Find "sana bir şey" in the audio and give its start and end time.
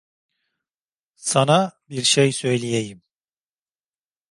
1.15-2.31